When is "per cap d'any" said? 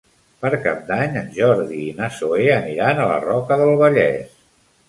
0.43-1.19